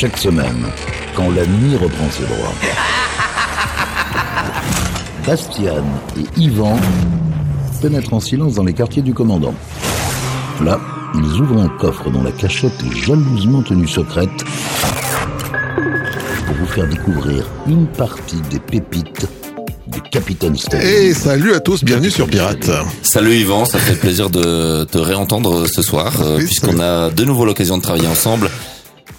[0.00, 0.64] chaque semaine,
[1.14, 2.54] quand la nuit reprend ses droits.
[5.26, 5.84] Bastian
[6.16, 6.78] et Yvan
[7.82, 9.54] pénètrent en silence dans les quartiers du commandant.
[10.64, 10.80] Là,
[11.14, 14.30] ils ouvrent un coffre dont la cachette est jalousement tenue secrète
[16.46, 19.26] pour vous faire découvrir une partie des pépites
[19.86, 20.80] du Capitaine Stubbs.
[20.80, 22.70] Et salut à tous, bienvenue sur Pirate.
[23.02, 27.44] Salut Yvan, ça fait plaisir de te réentendre ce soir, euh, puisqu'on a de nouveau
[27.44, 28.48] l'occasion de travailler ensemble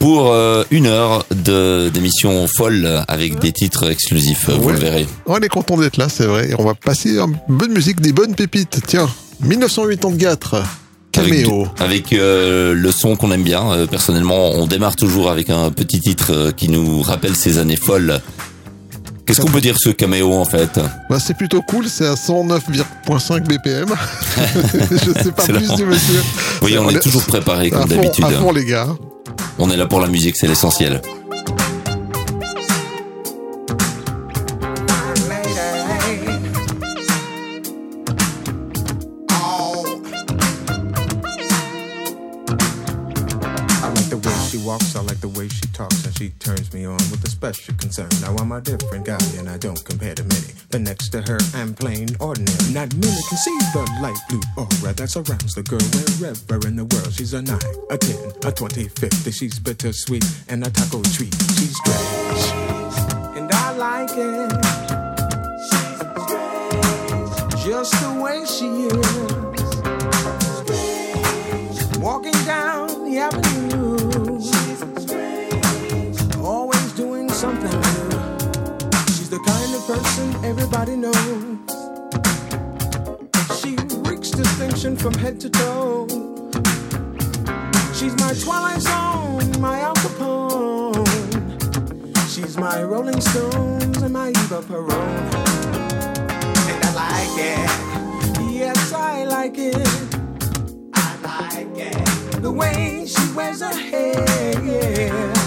[0.02, 5.06] pour euh, une heure de d'émission folle avec des titres exclusifs, vous le verrez.
[5.28, 6.50] On est content d'être là, c'est vrai.
[6.50, 8.82] Et on va passer un peu de musique, des bonnes pépites.
[8.88, 9.08] Tiens,
[9.42, 10.56] 1984,
[11.18, 11.68] Avec, Cameo.
[11.78, 13.72] avec euh, le son qu'on aime bien.
[13.72, 18.22] Euh, personnellement, on démarre toujours avec un petit titre qui nous rappelle ces années folles.
[19.32, 20.78] Qu'est-ce qu'on peut dire ce caméo en fait
[21.10, 23.88] Bah, c'est plutôt cool, c'est à 109,5 BPM.
[24.92, 26.22] Je sais pas plus du monsieur.
[26.62, 28.26] Oui, on est toujours préparé comme d'habitude.
[28.26, 28.88] à fond, les gars.
[29.58, 31.02] On est là pour la musique, c'est l'essentiel.
[45.42, 48.10] Way she talks, and she turns me on with a special concern.
[48.22, 50.54] Now I'm a different guy, and I don't compare to many.
[50.70, 52.74] But next to her, I'm plain ordinary.
[52.74, 56.86] Not many can see the light blue aura that surrounds the girl wherever in the
[56.86, 57.14] world.
[57.14, 57.58] She's a 9,
[57.90, 59.32] a 10, a 20, 50.
[59.32, 61.34] She's bittersweet and a taco treat.
[61.58, 62.44] She's strange,
[63.38, 64.52] and I like it.
[65.70, 69.31] She's strange, just the way she is.
[79.92, 81.58] Person everybody knows.
[83.60, 83.76] She
[84.10, 86.08] reeks distinction from head to toe.
[87.94, 91.06] She's my Twilight Zone, my Al Capone.
[92.34, 94.92] She's my Rolling Stones and my Eva Peron.
[96.72, 97.70] And I like it.
[98.60, 99.90] Yes, I like it.
[100.94, 102.42] I like it.
[102.42, 105.41] The way she wears her hair,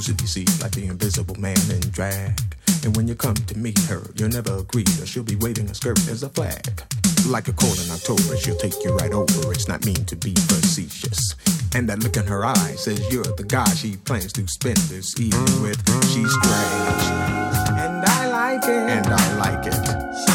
[0.00, 2.40] three, she's elusive, see, like the invisible man in drag.
[2.84, 5.74] And when you come to meet her, you'll never agree that she'll be waving her
[5.74, 6.82] skirt as a flag.
[7.26, 9.52] Like a cold in October, she'll take you right over.
[9.52, 11.34] It's not mean to be facetious.
[11.74, 15.18] And that look in her eye says you're the guy she plans to spend this
[15.20, 15.78] evening with.
[16.08, 17.04] She's strange.
[17.76, 18.70] And I like it.
[18.70, 20.29] And I like it.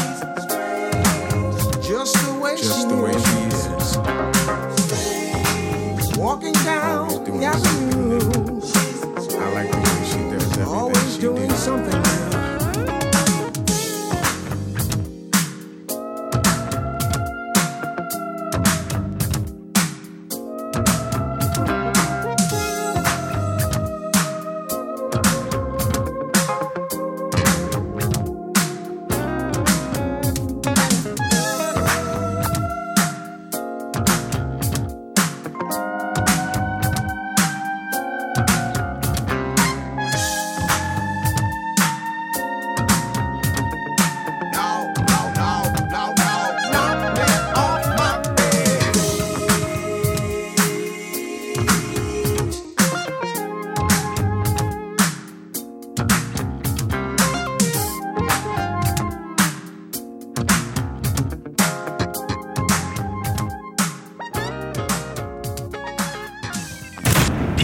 [11.26, 12.05] Doing something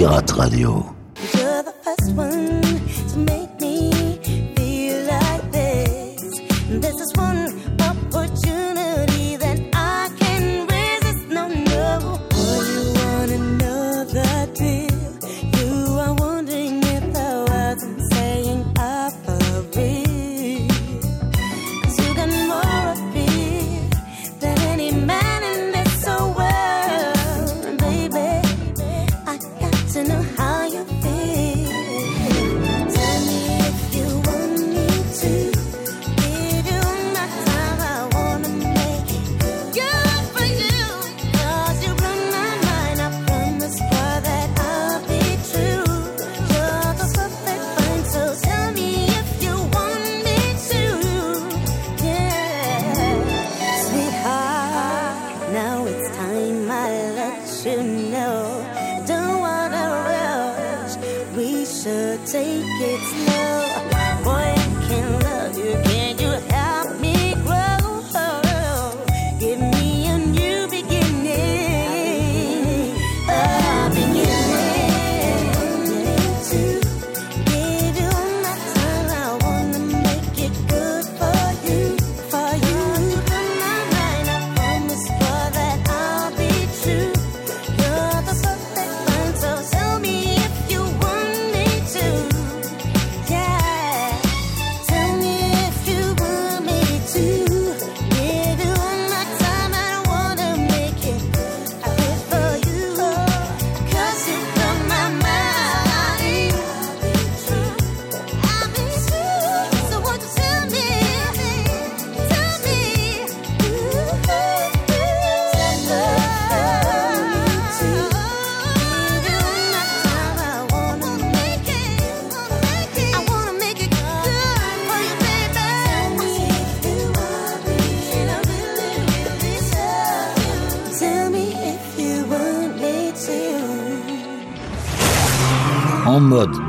[0.03, 1.02] Pirate Radio.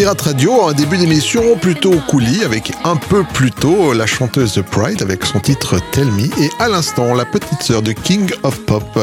[0.00, 4.62] Pirate Radio, un début d'émission plutôt coulis avec un peu plus tôt la chanteuse The
[4.62, 8.58] Pride avec son titre Tell Me et à l'instant la petite sœur du King of
[8.64, 8.98] Pop,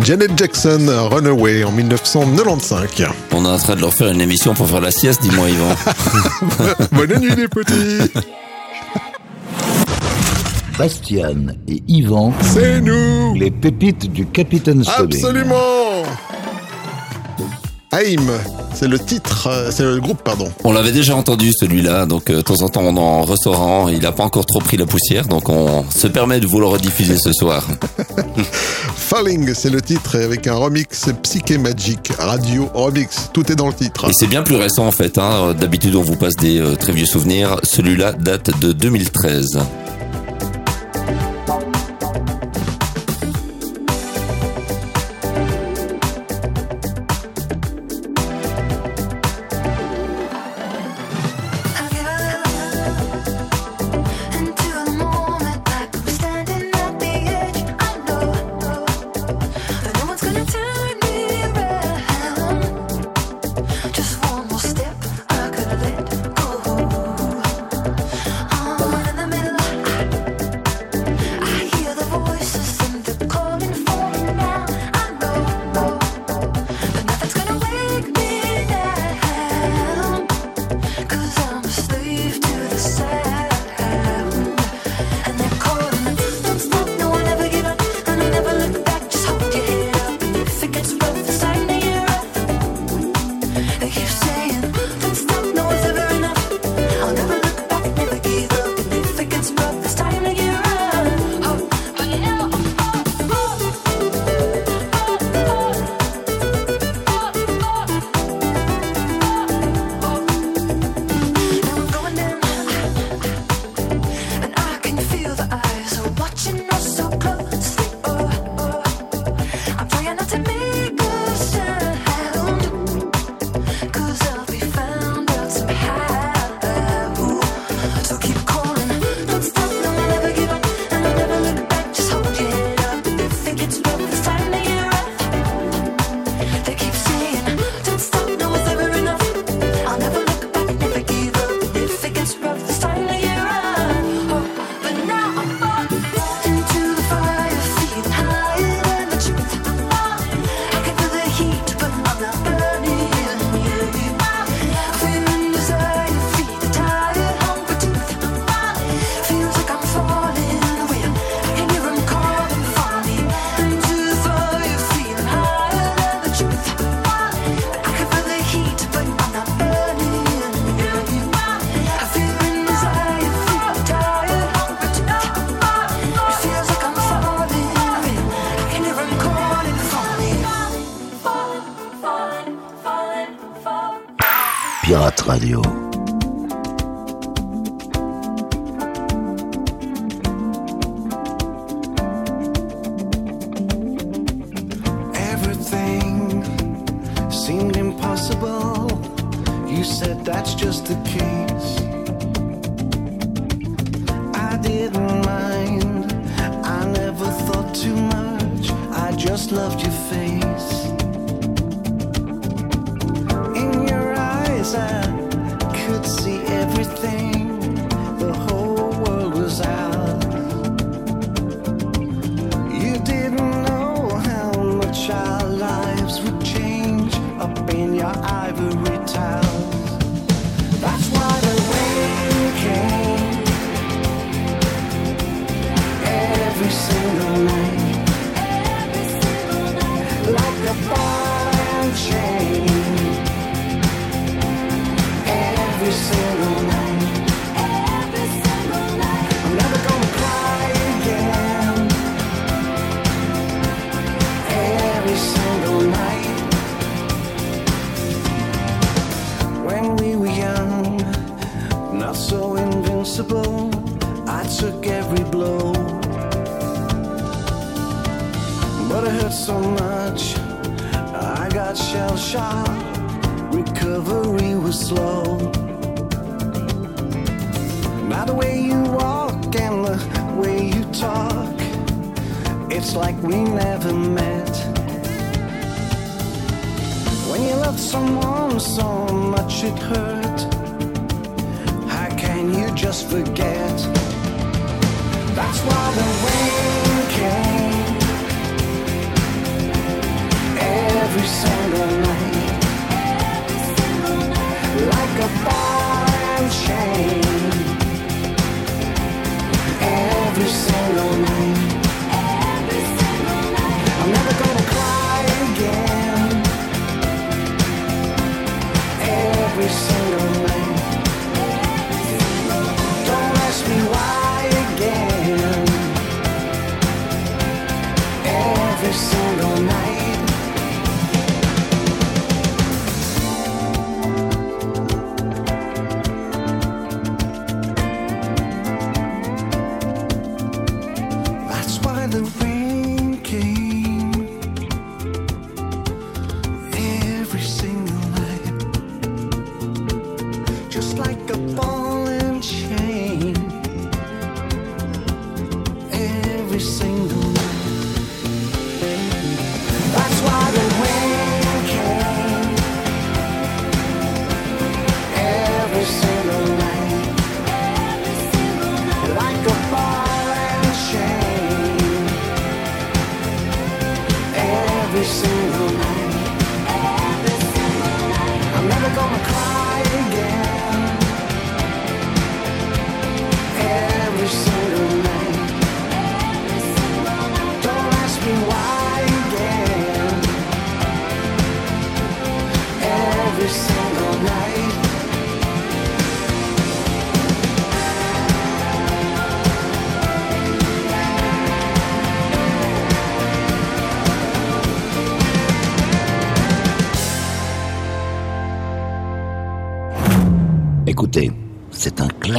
[0.00, 0.80] Janet Jackson
[1.10, 2.88] Runaway en 1995.
[3.32, 5.74] On est en train de leur faire une émission pour faire la sieste, dis-moi Yvan.
[6.92, 8.10] Bonne nuit les petits
[10.78, 12.32] Bastien et Yvan.
[12.54, 16.02] C'est nous Les pépites du Capitaine Absolument
[17.92, 18.30] Aïm
[18.80, 20.50] c'est le titre, euh, c'est le groupe, pardon.
[20.64, 23.98] On l'avait déjà entendu celui-là, donc euh, de temps en temps on en restaurant, il
[24.00, 27.18] n'a pas encore trop pris la poussière, donc on se permet de vous le rediffuser
[27.22, 27.62] ce soir.
[28.96, 33.74] Falling, c'est le titre, avec un remix Psyché Magic, Radio Remix, tout est dans le
[33.74, 34.08] titre.
[34.08, 35.52] Et c'est bien plus récent en fait, hein.
[35.52, 39.58] d'habitude on vous passe des euh, très vieux souvenirs, celui-là date de 2013.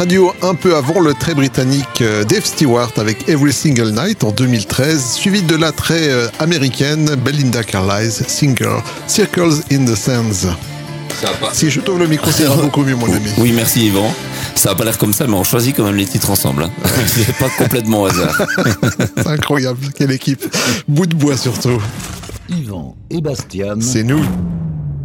[0.00, 4.30] Radio un peu avant le très britannique euh, Dave Stewart avec Every Single Night en
[4.32, 10.48] 2013, suivi de la très euh, américaine Belinda Carlisle, Singer, Circles in the Sands.
[11.52, 13.28] Si je t'ouvre le micro, ça ira beaucoup mieux, mon ami.
[13.36, 14.10] Oui, merci Yvan.
[14.54, 16.62] Ça a pas l'air comme ça, mais on choisit quand même les titres ensemble.
[16.62, 16.70] hein.
[17.06, 18.40] C'est pas complètement au hasard.
[19.18, 20.42] C'est incroyable, quelle équipe.
[20.88, 21.78] Bout de bois surtout.
[22.48, 24.24] Yvan et Bastian, C'est nous.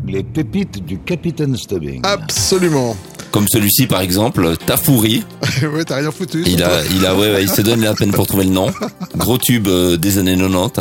[0.08, 2.00] les pépites du Capitaine Stubbing.
[2.06, 2.96] Absolument.
[3.36, 5.26] Comme celui-ci, par exemple, Tafouri.
[5.62, 6.42] ouais, t'as rien foutu.
[6.46, 8.72] Il a, il a, ouais, ouais, il se donne la peine pour trouver le nom.
[9.18, 10.80] Gros tube euh, des années 90.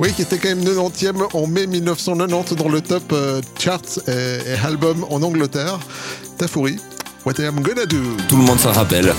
[0.00, 4.10] Oui, qui était quand même 90e en mai 1990 dans le top euh, charts et,
[4.10, 5.78] et album en Angleterre.
[6.38, 6.74] Tafouri.
[7.24, 7.98] What I'm gonna do.
[8.28, 9.14] Tout le monde s'en rappelle.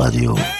[0.00, 0.59] Radio.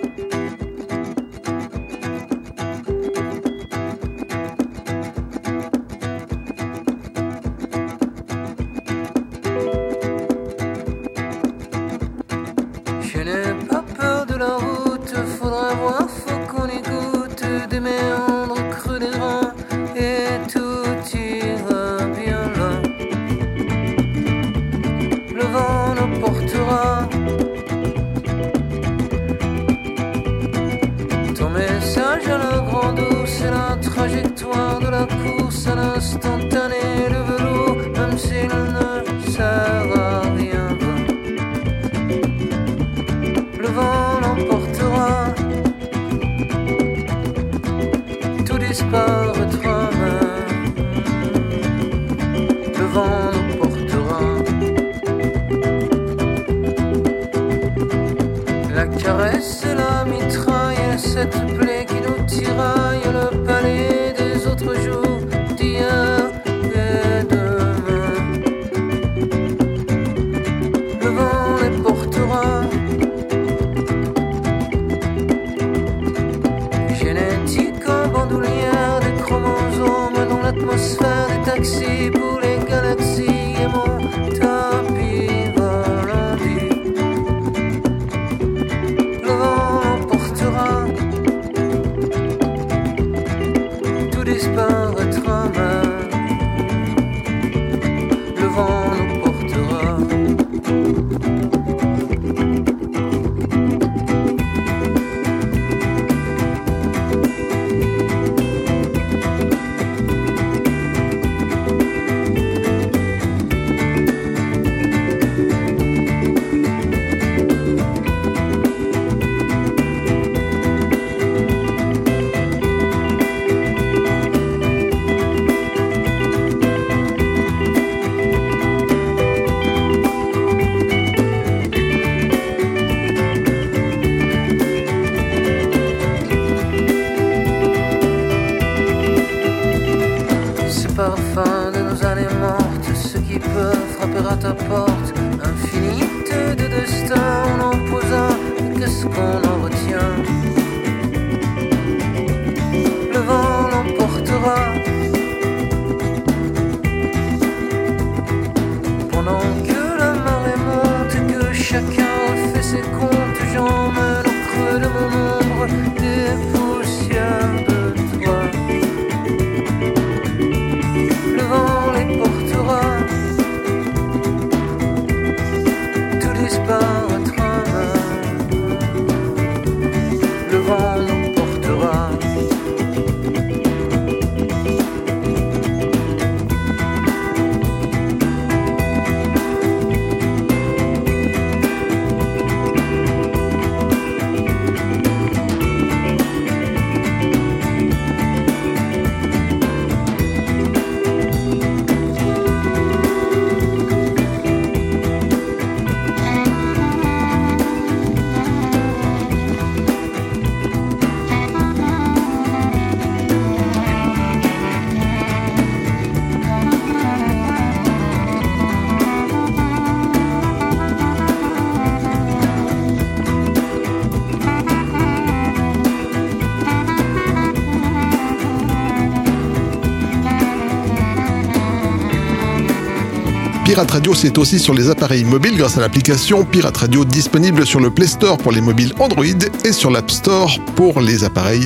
[233.71, 237.79] Pirate Radio, c'est aussi sur les appareils mobiles grâce à l'application Pirate Radio disponible sur
[237.79, 239.23] le Play Store pour les mobiles Android
[239.63, 241.65] et sur l'App Store pour les appareils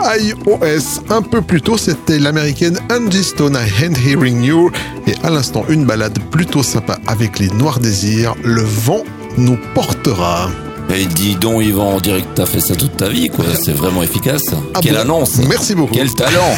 [0.00, 1.04] iOS.
[1.10, 4.72] Un peu plus tôt, c'était l'américaine Angie Stone, I Hand Hearing You.
[5.06, 8.34] Et à l'instant, une balade plutôt sympa avec les Noirs Désirs.
[8.42, 9.04] Le vent
[9.38, 10.50] nous portera.
[10.92, 13.44] Et dis donc, Yvan, on dirait que t'as fait ça toute ta vie, quoi.
[13.62, 14.42] C'est vraiment efficace.
[14.74, 15.00] Ah Quelle bon?
[15.02, 15.94] annonce Merci beaucoup.
[15.94, 16.56] Quel talent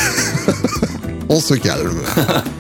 [1.29, 2.01] On se calme.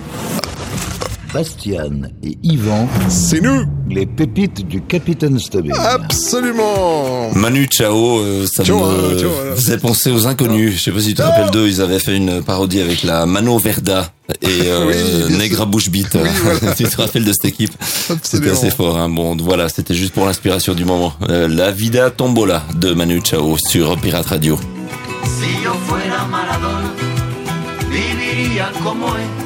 [1.36, 5.74] Bastian et Yvan, C'est nous les pépites du Capitaine Stubbing.
[5.76, 10.76] Absolument Manu Chao, euh, ça Ciao, me hein, ciao, faisait penser aux inconnus.
[10.78, 13.26] Je sais pas si tu te rappelles d'eux, ils avaient fait une parodie avec la
[13.26, 16.14] Mano Verda et euh, Oui, Negra Bushbeat.
[16.14, 16.74] Oui, voilà.
[16.74, 17.74] tu te rappelles de cette équipe
[18.22, 18.96] C'était assez fort.
[18.96, 19.10] Hein.
[19.10, 21.12] Bon, voilà, c'était juste pour l'inspiration du moment.
[21.28, 24.58] Euh, la Vida Tombola de Manu Chao sur Pirate Radio.
[25.22, 26.94] Si yo fuera Maradona,
[27.90, 29.45] viviría como él.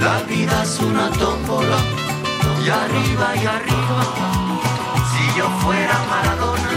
[0.00, 1.78] La vida es una tómbola,
[2.64, 4.00] y arriba y arriba.
[5.10, 6.70] Si yo fuera Maradona,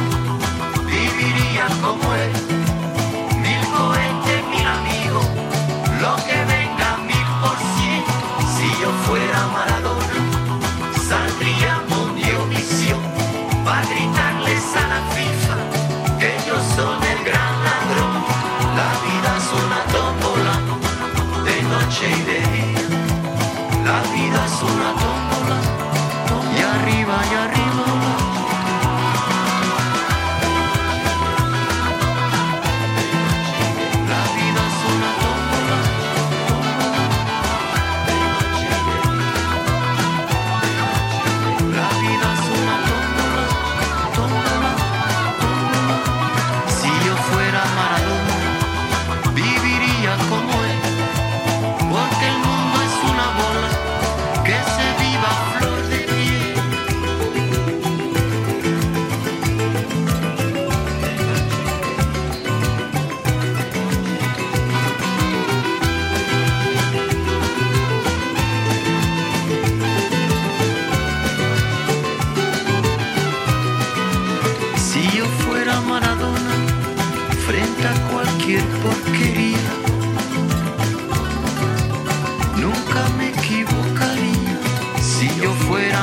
[0.85, 2.56] viviría como él.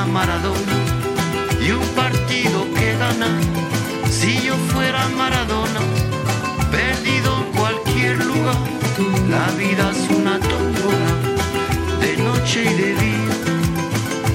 [0.05, 0.75] Maradona
[1.65, 3.39] y un partido que gana,
[4.09, 5.81] si yo fuera Maradona,
[6.71, 8.55] perdido en cualquier lugar,
[9.29, 11.11] la vida es una tómbola,
[11.99, 13.35] de noche y de día.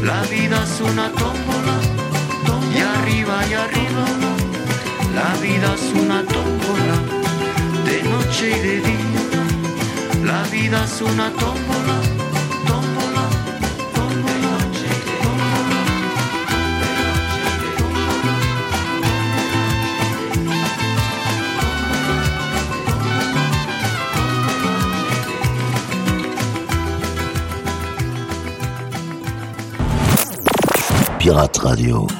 [0.02, 1.76] La vida es una tómbola,
[2.74, 4.04] y arriba y arriba.
[5.14, 6.96] La vida es una tómbola,
[7.84, 10.24] de noche y de día.
[10.24, 12.19] La vida es una tómbola.
[31.32, 32.19] Radio.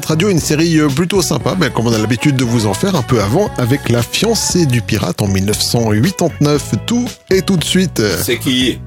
[0.00, 2.94] Pirate Radio, une série euh, plutôt sympa, comme on a l'habitude de vous en faire
[2.96, 6.74] un peu avant, avec La fiancée du pirate en 1989.
[6.86, 8.00] Tout et tout de suite.
[8.22, 8.78] C'est qui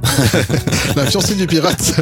[0.96, 1.94] La fiancée du pirate.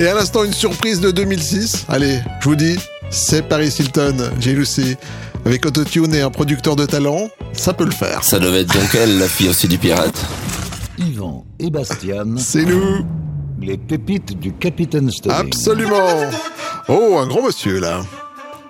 [0.00, 1.84] Et à l'instant, une surprise de 2006.
[1.88, 2.76] Allez, je vous dis,
[3.08, 4.96] c'est Paris Hilton, j'ai Lucy.
[5.44, 8.24] Avec Autotune et un producteur de talent, ça peut le faire.
[8.24, 10.26] Ça devait être donc elle, la aussi du pirate.
[10.98, 13.04] Yvan et Bastian, C'est nous,
[13.60, 15.38] les pépites du Capitaine Stubbing.
[15.38, 16.30] absolument.
[16.88, 18.00] Oh, un grand monsieur là.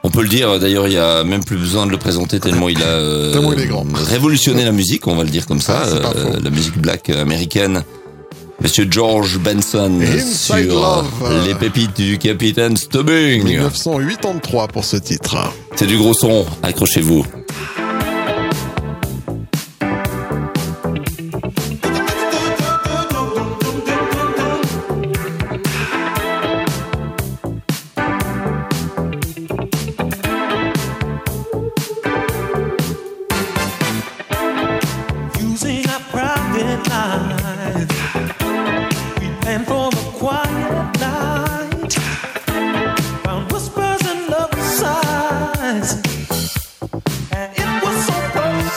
[0.03, 2.68] On peut le dire, d'ailleurs, il y a même plus besoin de le présenter tellement
[2.68, 6.12] il a euh, Tellement il révolutionné la musique, on va le dire comme ça, Ah,
[6.16, 7.82] euh, la musique black américaine.
[8.62, 11.46] Monsieur George Benson Inside sur Love.
[11.46, 13.44] les pépites du Capitaine Stubbing.
[13.44, 15.36] 1983 pour ce titre.
[15.76, 17.24] C'est du gros son, accrochez-vous.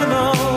[0.04, 0.53] Personal.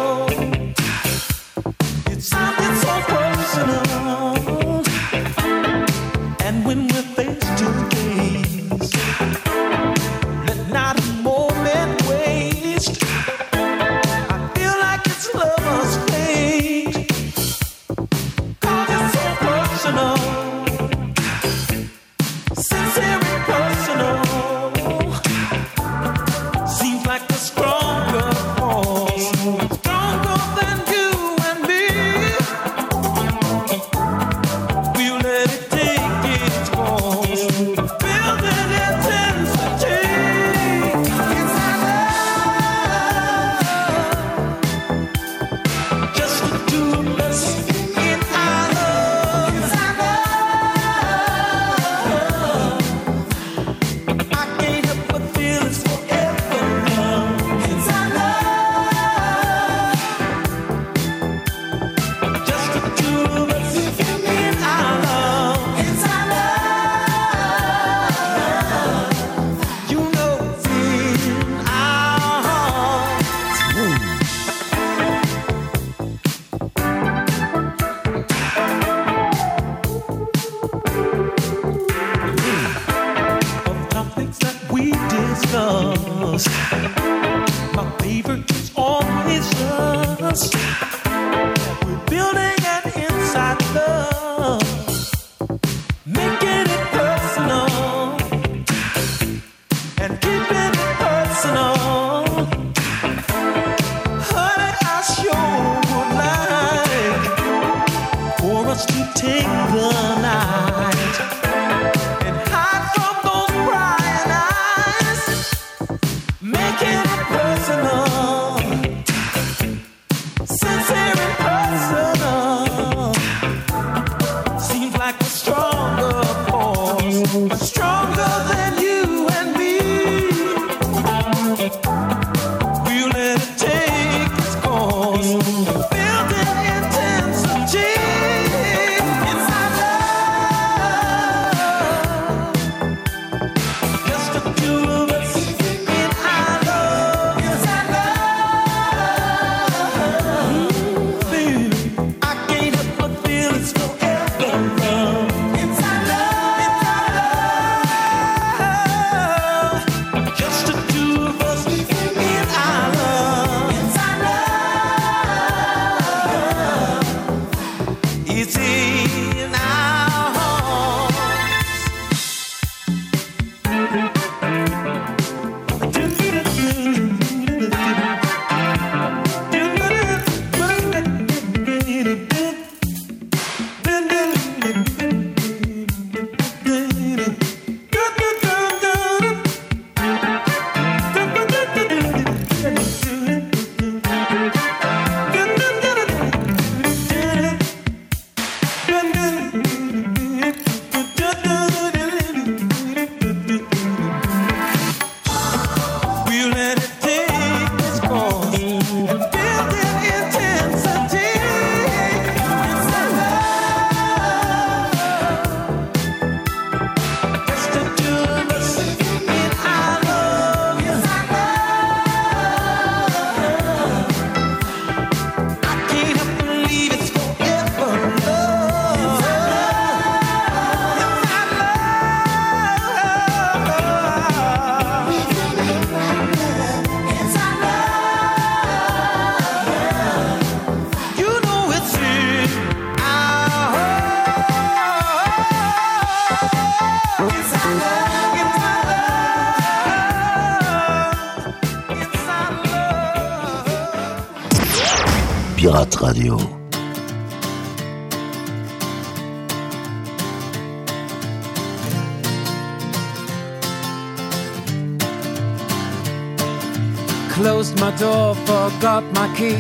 [267.31, 269.57] Closed my door, forgot my key.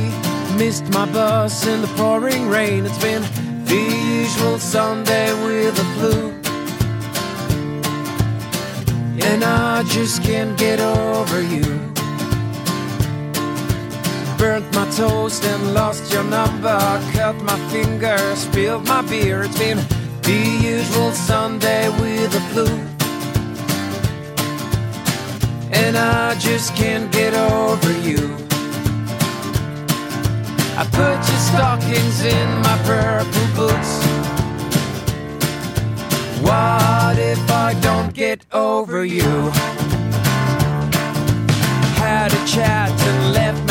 [0.58, 2.84] Missed my bus in the pouring rain.
[2.84, 3.22] It's been
[3.64, 3.76] the
[4.20, 6.32] usual Sunday with the flu.
[9.26, 11.85] And I just can't get over you.
[14.38, 16.78] Burnt my toast and lost your number.
[17.12, 19.44] Cut my finger, spilled my beer.
[19.44, 19.78] It's been
[20.22, 22.66] the usual Sunday with the flu.
[25.72, 28.36] And I just can't get over you.
[30.78, 33.92] I put your stockings in my purple boots.
[36.42, 39.50] What if I don't get over you?
[41.96, 43.65] Had a chat and left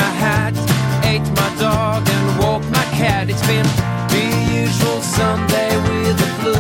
[1.60, 3.30] dog and walked my cat.
[3.30, 3.66] It's been
[4.14, 4.26] the
[4.62, 6.56] usual Sunday with the flu.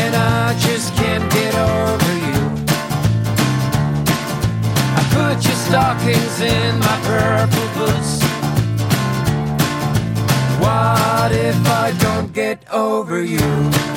[0.00, 2.42] And I just can't get over you.
[4.98, 8.22] I put your stockings in my purple boots.
[10.60, 13.95] What if I don't get over you?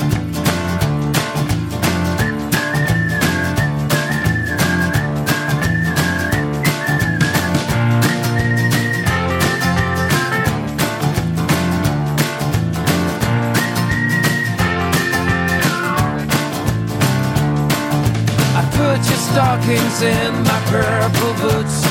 [19.69, 21.83] Stockings in my purple boots.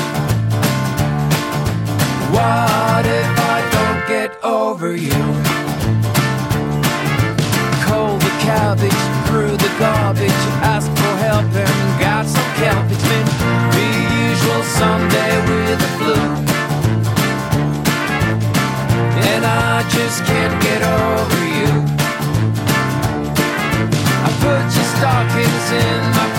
[2.35, 5.21] What if I don't get over you?
[7.87, 12.85] Cold the cabbage, threw the garbage, asked for help and got some kelp.
[12.91, 13.29] It's been
[13.71, 13.87] the
[14.27, 16.19] usual Sunday with the flu.
[19.31, 21.71] And I just can't get over you.
[24.25, 26.38] I put your stockings in my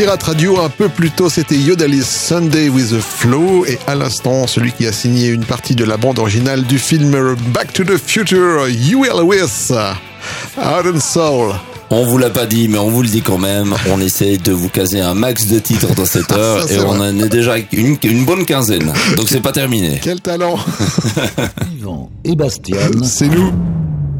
[0.00, 4.46] Pirate Radio, un peu plus tôt, c'était Yodalis Sunday with the Flow, et à l'instant,
[4.46, 7.98] celui qui a signé une partie de la bande originale du film Back to the
[7.98, 9.70] Future, Huey Lewis,
[10.56, 11.52] Heart and Soul.
[11.90, 13.74] On vous l'a pas dit, mais on vous le dit quand même.
[13.90, 17.18] On essaie de vous caser un max de titres dans cette heure et on en
[17.18, 18.94] est déjà une, une bonne quinzaine.
[19.18, 20.00] Donc c'est pas terminé.
[20.02, 20.58] Quel talent
[21.78, 22.78] Yvan et Bastien.
[23.02, 23.52] C'est nous.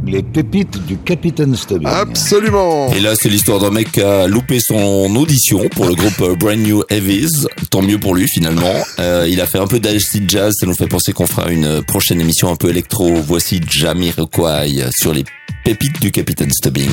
[0.06, 1.86] Les pépites du capitaine Stubbing.
[1.86, 2.92] Absolument.
[2.92, 6.34] Et là, c'est l'histoire d'un mec qui a loupé son audition pour le groupe euh,
[6.34, 7.46] Brand New Heavies.
[7.70, 8.74] Tant mieux pour lui finalement.
[8.98, 10.54] Euh, il a fait un peu d'acid jazz.
[10.58, 13.14] Ça nous fait penser qu'on fera une euh, prochaine émission un peu électro.
[13.26, 15.24] Voici Jamiroquai sur les
[15.64, 16.90] pépites du capitaine Stubbing.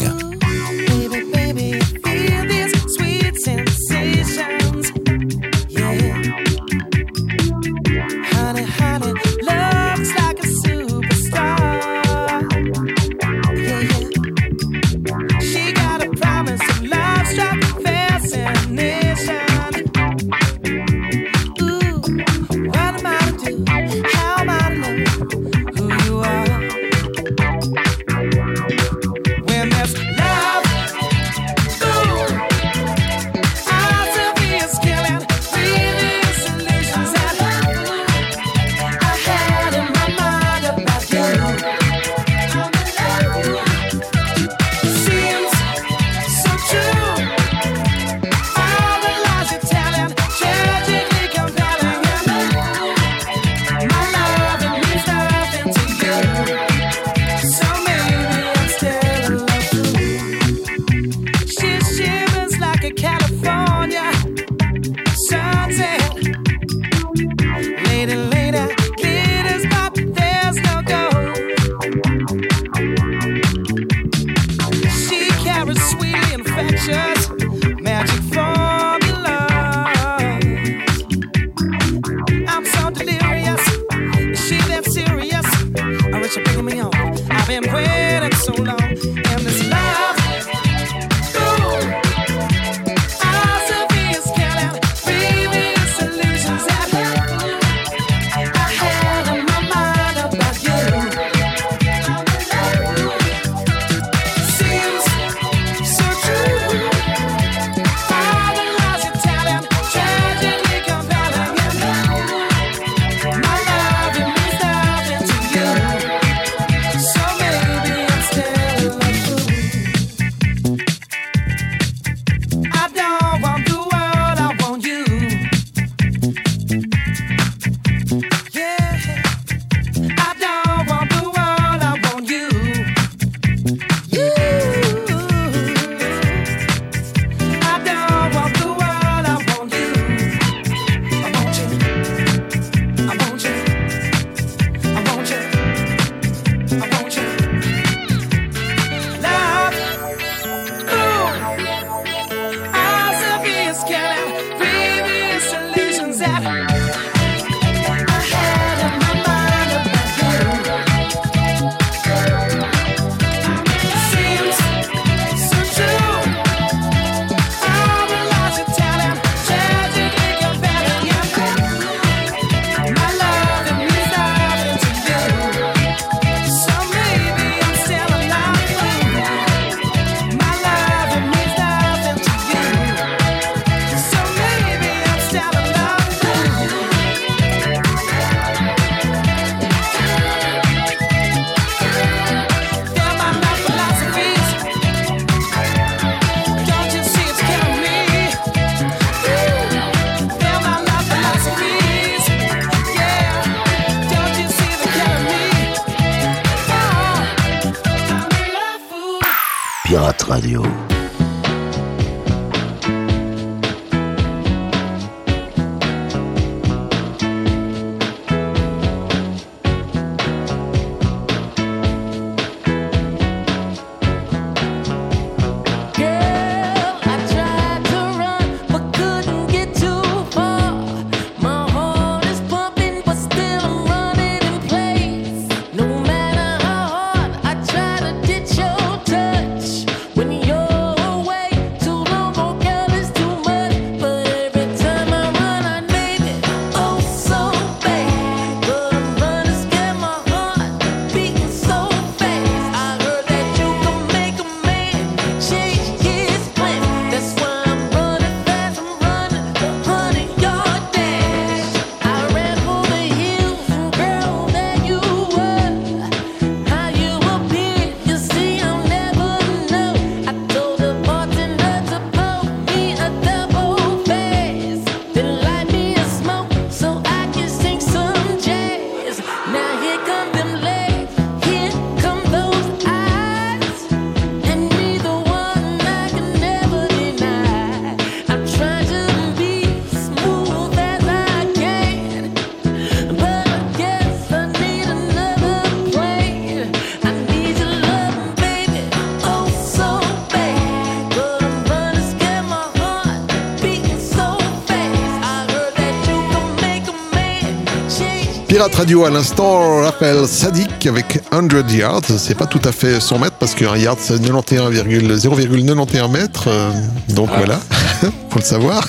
[308.77, 312.03] Radio à l'instant, Raphaël Sadik avec 100 yards.
[312.19, 316.47] C'est pas tout à fait 100 mètres parce qu'un yard c'est 91,0,91 0,91 mètres.
[316.47, 316.69] euh,
[317.09, 317.59] donc voilà,
[318.29, 318.87] faut le savoir.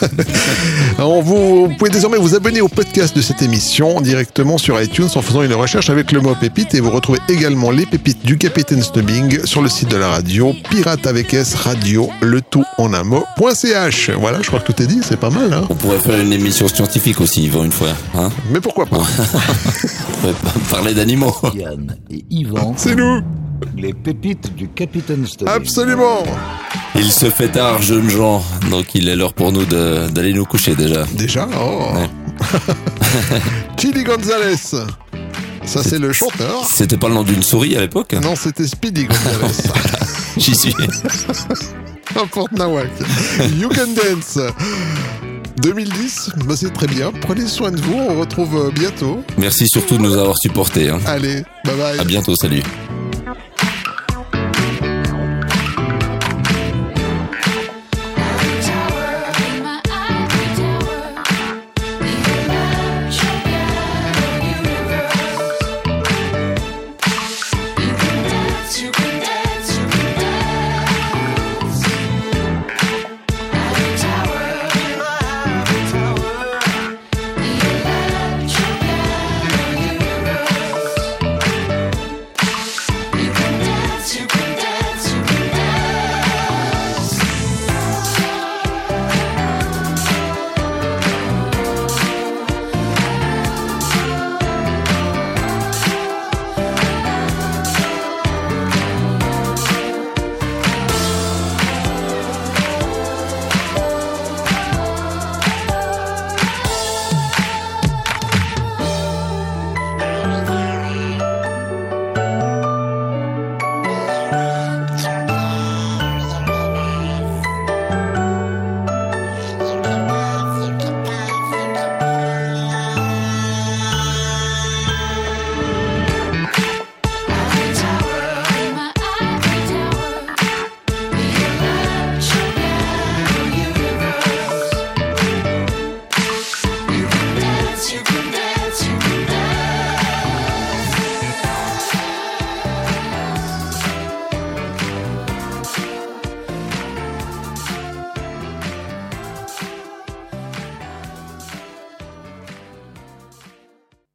[0.98, 5.08] Alors, vous, vous pouvez désormais vous abonner au podcast de cette émission directement sur iTunes
[5.14, 8.38] en faisant une recherche avec le mot pépite et vous retrouvez également les pépites du
[8.38, 12.92] Capitaine Stubbing sur le site de la radio Pirate avec S Radio, le tout en
[12.94, 14.10] un mot.ch.
[14.10, 15.52] Voilà, je crois que tout est dit, c'est pas mal.
[15.52, 17.88] Hein On pourrait faire une émission scientifique aussi, Yvan, une fois.
[18.14, 21.34] Hein Mais pourquoi pas On pourrait pas parler d'animaux.
[21.54, 23.20] Yann et Yvan, C'est nous
[23.76, 25.54] les pépites du Capitaine Stubbing.
[25.54, 26.22] Absolument
[26.94, 30.74] Il se fait tard, jeunes gens, donc il est l'heure pour nous d'aller nous coucher
[30.74, 31.04] déjà.
[31.14, 32.08] Déjà Oh Ouais.
[33.78, 34.56] Chili Gonzalez
[35.64, 36.64] ça c'est le chanteur.
[36.64, 38.14] C'était pas le nom d'une souris à l'époque?
[38.14, 39.52] Non, c'était Speedy Gonzalez.
[40.38, 40.74] J'y suis.
[42.16, 42.88] N'importe Nawak.
[43.58, 44.38] You Can Dance.
[45.60, 47.12] 2010, bah c'est très bien.
[47.20, 49.22] Prenez soin de vous, on retrouve euh, bientôt.
[49.36, 50.88] Merci surtout de nous avoir supportés.
[50.88, 51.00] Hein.
[51.06, 51.98] Allez, bye bye.
[51.98, 52.62] À bientôt, salut.